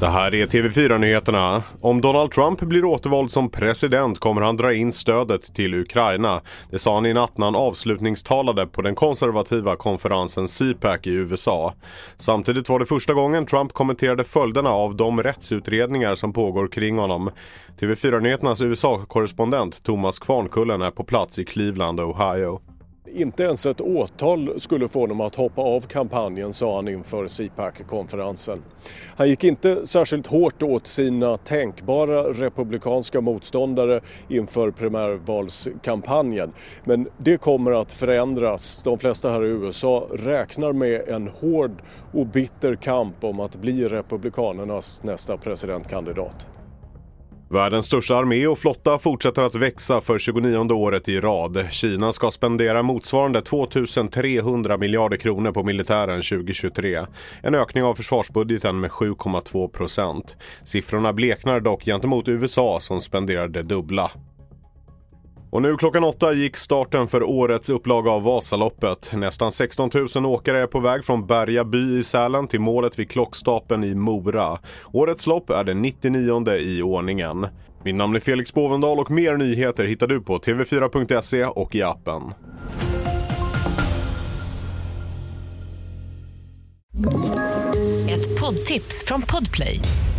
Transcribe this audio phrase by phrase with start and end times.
[0.00, 1.62] Det här är TV4-nyheterna.
[1.80, 6.40] Om Donald Trump blir återvald som president kommer han dra in stödet till Ukraina.
[6.70, 11.74] Det sa han i natt när han avslutningstalade på den konservativa konferensen CPAC i USA.
[12.16, 17.30] Samtidigt var det första gången Trump kommenterade följderna av de rättsutredningar som pågår kring honom.
[17.80, 22.60] TV4-nyheternas USA-korrespondent Thomas Kvarnkullen är på plats i Cleveland, Ohio.
[23.14, 28.58] Inte ens ett åtal skulle få honom att hoppa av kampanjen, sa han inför CPAC-konferensen.
[29.16, 36.52] Han gick inte särskilt hårt åt sina tänkbara republikanska motståndare inför primärvalskampanjen.
[36.84, 38.82] Men det kommer att förändras.
[38.82, 41.82] De flesta här i USA räknar med en hård
[42.12, 46.46] och bitter kamp om att bli republikanernas nästa presidentkandidat.
[47.50, 51.66] Världens största armé och flotta fortsätter att växa för 29 året i rad.
[51.70, 57.06] Kina ska spendera motsvarande 2300 miljarder kronor på militären 2023.
[57.42, 60.36] En ökning av försvarsbudgeten med 7,2 procent.
[60.64, 64.10] Siffrorna bleknar dock gentemot USA som spenderar det dubbla.
[65.50, 69.12] Och nu klockan åtta gick starten för årets upplaga av Vasaloppet.
[69.12, 73.10] Nästan 16 000 åkare är på väg från Berga by i Sälen till målet vid
[73.10, 74.58] Klockstapeln i Mora.
[74.92, 77.46] Årets lopp är det 99 i ordningen.
[77.84, 82.22] Mitt namn är Felix Bovendal och mer nyheter hittar du på tv4.se och i appen.
[88.10, 89.80] Ett poddtips från Podplay.